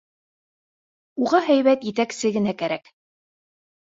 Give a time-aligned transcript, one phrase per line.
[1.25, 2.89] Уға һәйбәт етәксе генә кәрәк.